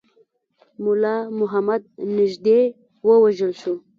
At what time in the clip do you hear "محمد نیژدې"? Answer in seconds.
1.39-2.59